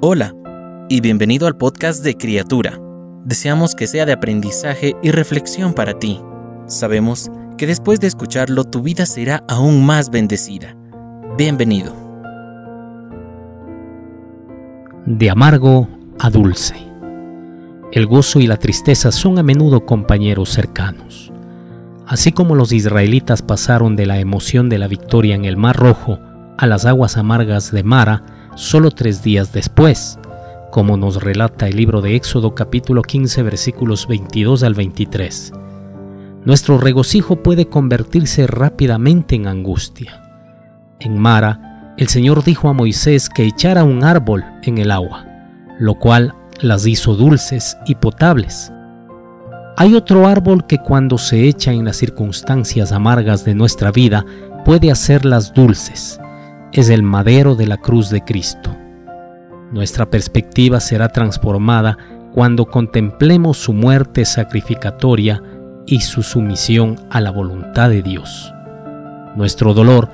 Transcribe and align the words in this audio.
Hola 0.00 0.32
y 0.88 1.00
bienvenido 1.00 1.48
al 1.48 1.56
podcast 1.56 2.04
de 2.04 2.16
Criatura. 2.16 2.78
Deseamos 3.24 3.74
que 3.74 3.88
sea 3.88 4.06
de 4.06 4.12
aprendizaje 4.12 4.94
y 5.02 5.10
reflexión 5.10 5.74
para 5.74 5.98
ti. 5.98 6.20
Sabemos 6.66 7.32
que 7.56 7.66
después 7.66 7.98
de 7.98 8.06
escucharlo 8.06 8.62
tu 8.62 8.80
vida 8.80 9.06
será 9.06 9.42
aún 9.48 9.84
más 9.84 10.10
bendecida. 10.10 10.76
Bienvenido. 11.36 11.92
De 15.04 15.30
amargo 15.30 15.88
a 16.20 16.30
dulce. 16.30 16.76
El 17.90 18.06
gozo 18.06 18.38
y 18.38 18.46
la 18.46 18.58
tristeza 18.58 19.10
son 19.10 19.40
a 19.40 19.42
menudo 19.42 19.84
compañeros 19.84 20.50
cercanos. 20.50 21.32
Así 22.06 22.30
como 22.30 22.54
los 22.54 22.70
israelitas 22.70 23.42
pasaron 23.42 23.96
de 23.96 24.06
la 24.06 24.20
emoción 24.20 24.68
de 24.68 24.78
la 24.78 24.86
victoria 24.86 25.34
en 25.34 25.44
el 25.44 25.56
Mar 25.56 25.74
Rojo 25.74 26.20
a 26.56 26.68
las 26.68 26.86
aguas 26.86 27.16
amargas 27.16 27.72
de 27.72 27.82
Mara 27.82 28.37
solo 28.58 28.90
tres 28.90 29.22
días 29.22 29.52
después, 29.52 30.18
como 30.72 30.96
nos 30.96 31.22
relata 31.22 31.68
el 31.68 31.76
libro 31.76 32.00
de 32.00 32.16
Éxodo 32.16 32.56
capítulo 32.56 33.02
15 33.02 33.44
versículos 33.44 34.08
22 34.08 34.64
al 34.64 34.74
23. 34.74 35.52
Nuestro 36.44 36.76
regocijo 36.78 37.36
puede 37.36 37.68
convertirse 37.68 38.48
rápidamente 38.48 39.36
en 39.36 39.46
angustia. 39.46 40.22
En 40.98 41.16
Mara, 41.20 41.94
el 41.98 42.08
Señor 42.08 42.42
dijo 42.42 42.68
a 42.68 42.72
Moisés 42.72 43.28
que 43.28 43.44
echara 43.44 43.84
un 43.84 44.02
árbol 44.02 44.44
en 44.64 44.78
el 44.78 44.90
agua, 44.90 45.24
lo 45.78 45.94
cual 45.94 46.34
las 46.60 46.84
hizo 46.84 47.14
dulces 47.14 47.76
y 47.86 47.94
potables. 47.94 48.72
Hay 49.76 49.94
otro 49.94 50.26
árbol 50.26 50.66
que 50.66 50.78
cuando 50.78 51.16
se 51.16 51.46
echa 51.46 51.72
en 51.72 51.84
las 51.84 51.96
circunstancias 51.96 52.90
amargas 52.90 53.44
de 53.44 53.54
nuestra 53.54 53.92
vida 53.92 54.26
puede 54.64 54.90
hacerlas 54.90 55.54
dulces. 55.54 56.18
Es 56.72 56.90
el 56.90 57.02
madero 57.02 57.54
de 57.54 57.66
la 57.66 57.78
cruz 57.78 58.10
de 58.10 58.22
Cristo. 58.22 58.76
Nuestra 59.72 60.10
perspectiva 60.10 60.80
será 60.80 61.08
transformada 61.08 61.96
cuando 62.34 62.66
contemplemos 62.66 63.56
su 63.56 63.72
muerte 63.72 64.26
sacrificatoria 64.26 65.42
y 65.86 66.00
su 66.00 66.22
sumisión 66.22 66.96
a 67.10 67.22
la 67.22 67.30
voluntad 67.30 67.88
de 67.88 68.02
Dios. 68.02 68.52
Nuestro 69.34 69.72
dolor 69.72 70.10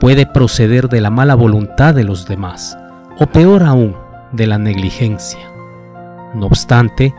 puede 0.00 0.24
proceder 0.24 0.88
de 0.88 1.02
la 1.02 1.10
mala 1.10 1.34
voluntad 1.34 1.94
de 1.94 2.04
los 2.04 2.26
demás, 2.26 2.78
o 3.18 3.26
peor 3.26 3.62
aún, 3.62 3.94
de 4.32 4.46
la 4.46 4.56
negligencia. 4.56 5.40
No 6.34 6.46
obstante, 6.46 7.14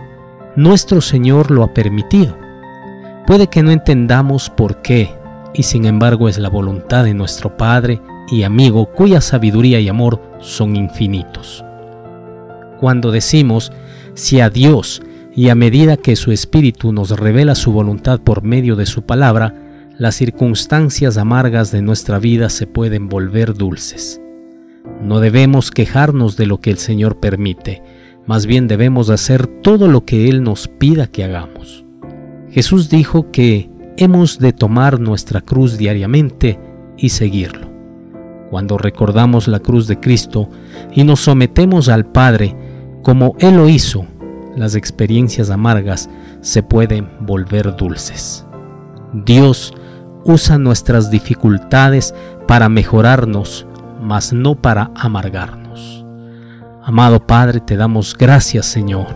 nuestro 0.56 1.00
Señor 1.00 1.52
lo 1.52 1.64
ha 1.64 1.74
permitido. 1.76 2.36
Puede 3.28 3.48
que 3.48 3.62
no 3.62 3.70
entendamos 3.70 4.50
por 4.50 4.82
qué, 4.82 5.14
y 5.54 5.62
sin 5.64 5.86
embargo 5.86 6.28
es 6.28 6.40
la 6.40 6.50
voluntad 6.50 7.04
de 7.04 7.14
nuestro 7.14 7.56
Padre 7.56 8.02
y 8.32 8.44
amigo 8.44 8.92
cuya 8.92 9.22
sabiduría 9.22 9.80
y 9.80 9.90
amor 9.90 10.22
son 10.40 10.76
infinitos. 10.76 11.64
Cuando 12.80 13.12
decimos, 13.12 13.72
si 14.14 14.40
a 14.40 14.50
Dios 14.50 15.02
y 15.36 15.50
a 15.50 15.56
medida 15.56 15.98
que 15.98 16.16
su 16.16 16.32
Espíritu 16.32 16.94
nos 16.94 17.12
revela 17.12 17.56
su 17.56 17.72
voluntad 17.72 18.20
por 18.20 18.44
medio 18.44 18.76
de 18.76 18.86
su 18.86 19.04
palabra, 19.04 19.54
las 19.98 20.16
circunstancias 20.16 21.18
amargas 21.18 21.72
de 21.72 21.82
nuestra 21.82 22.20
vida 22.20 22.50
se 22.50 22.68
pueden 22.68 23.10
volver 23.10 23.54
dulces. 23.54 24.22
No 25.02 25.20
debemos 25.20 25.72
quejarnos 25.72 26.38
de 26.38 26.46
lo 26.46 26.62
que 26.62 26.72
el 26.72 26.78
Señor 26.78 27.20
permite, 27.20 27.84
más 28.26 28.46
bien 28.46 28.68
debemos 28.68 29.10
hacer 29.10 29.48
todo 29.48 29.88
lo 29.88 30.06
que 30.06 30.30
Él 30.30 30.44
nos 30.44 30.68
pida 30.68 31.08
que 31.08 31.24
hagamos. 31.24 31.84
Jesús 32.52 32.90
dijo 32.90 33.32
que 33.32 33.70
hemos 33.98 34.40
de 34.40 34.54
tomar 34.54 35.00
nuestra 35.00 35.42
cruz 35.42 35.78
diariamente 35.78 36.60
y 36.98 37.10
seguirlo. 37.10 37.69
Cuando 38.50 38.78
recordamos 38.78 39.48
la 39.48 39.60
cruz 39.60 39.88
de 39.88 40.00
Cristo 40.00 40.50
y 40.94 41.04
nos 41.04 41.20
sometemos 41.22 41.88
al 41.90 42.06
Padre, 42.06 42.56
como 43.04 43.36
Él 43.40 43.58
lo 43.58 43.70
hizo, 43.70 44.06
las 44.56 44.76
experiencias 44.76 45.50
amargas 45.50 46.10
se 46.42 46.64
pueden 46.64 47.10
volver 47.22 47.76
dulces. 47.76 48.46
Dios 49.14 49.74
usa 50.26 50.58
nuestras 50.58 51.10
dificultades 51.10 52.14
para 52.48 52.70
mejorarnos, 52.70 53.66
mas 54.02 54.34
no 54.34 54.56
para 54.56 54.92
amargarnos. 54.96 56.06
Amado 56.84 57.26
Padre, 57.26 57.60
te 57.60 57.78
damos 57.78 58.18
gracias, 58.18 58.66
Señor, 58.66 59.08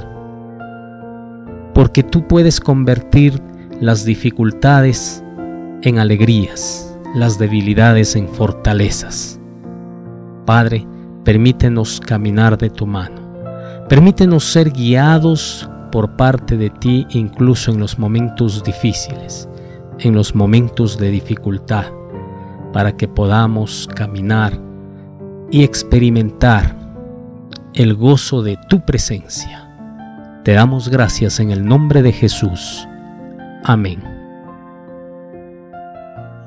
porque 1.74 2.04
tú 2.04 2.28
puedes 2.28 2.60
convertir 2.60 3.42
las 3.80 4.06
dificultades 4.06 5.24
en 5.82 6.00
alegrías, 6.00 6.93
las 7.14 7.38
debilidades 7.38 8.16
en 8.16 8.28
fortalezas. 8.28 9.40
Padre, 10.46 10.86
permítenos 11.24 12.00
caminar 12.00 12.58
de 12.58 12.70
tu 12.70 12.86
mano. 12.86 13.22
Permítenos 13.88 14.44
ser 14.44 14.72
guiados 14.72 15.70
por 15.92 16.16
parte 16.16 16.58
de 16.58 16.70
ti 16.70 17.06
incluso 17.12 17.72
en 17.72 17.80
los 17.80 18.00
momentos 18.00 18.64
difíciles, 18.64 19.48
en 20.00 20.16
los 20.16 20.34
momentos 20.34 20.98
de 20.98 21.12
dificultad, 21.12 21.86
para 22.72 22.98
que 22.98 23.08
podamos 23.08 23.88
caminar 23.96 24.60
y 25.52 25.64
experimentar 25.64 26.76
el 27.76 27.94
gozo 27.94 28.42
de 28.42 28.58
tu 28.70 28.84
presencia. 28.84 29.70
Te 30.44 30.54
damos 30.54 30.90
gracias 30.90 31.40
en 31.40 31.52
el 31.52 31.64
nombre 31.64 32.02
de 32.02 32.12
Jesús. 32.12 32.88
Amén. 33.64 34.13